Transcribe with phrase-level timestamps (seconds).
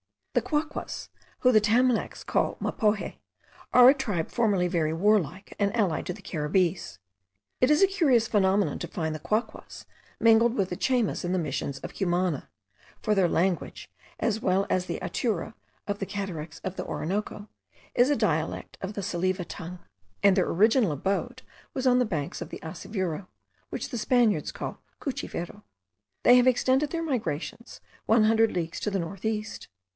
[0.33, 1.09] The Quaquas,
[1.41, 3.17] whom the Tamanacs call Mapoje,
[3.73, 6.97] are a tribe formerly very warlike and allied to the Caribbees.
[7.59, 9.85] It is a curious phenomenon to find the Quaquas
[10.19, 12.47] mingled with the Chaymas in the Missions of Cumana,
[12.99, 15.53] for their language, as well as the Atura,
[15.85, 17.49] of the cataracts of the Orinoco,
[17.93, 19.79] is a dialect of the Salive tongue;
[20.23, 21.43] and their original abode
[21.73, 23.27] was on the banks of the Assiveru,
[23.69, 25.61] which the Spaniards call Cuchivero.
[26.23, 29.67] They have extended their migrations one hundred leagues to the north east.